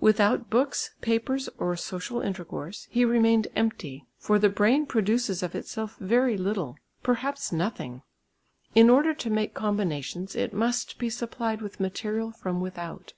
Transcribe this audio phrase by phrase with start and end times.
[0.00, 5.96] Without books, papers or social intercourse, he remained empty; for the brain produces of itself
[6.00, 6.74] very little,
[7.04, 8.02] perhaps nothing;
[8.74, 13.12] in order to make combinations it must be supplied with material from without.